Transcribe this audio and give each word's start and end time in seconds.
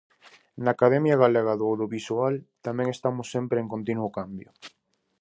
Na 0.63 0.71
Academia 0.75 1.19
Galega 1.23 1.53
do 1.59 1.65
Audiovisual 1.71 2.35
tamén 2.65 2.87
estamos 2.95 3.27
sempre 3.35 3.57
en 3.59 3.67
continuo 3.73 4.13
cambio. 4.17 4.49